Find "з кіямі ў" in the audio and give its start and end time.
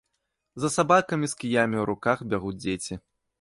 1.33-1.91